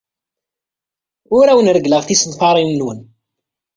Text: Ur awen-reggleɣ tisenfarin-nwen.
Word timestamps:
Ur 1.37 1.45
awen-reggleɣ 1.47 2.01
tisenfarin-nwen. 2.03 2.99